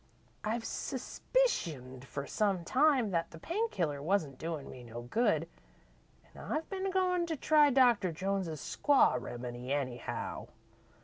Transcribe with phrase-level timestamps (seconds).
[0.43, 5.47] I've suspicioned for some time that the pain killer wan't doin' me no good,
[6.33, 10.47] an' I've been goin' to try Doctor Jones's Squaw Remedy, anyhow.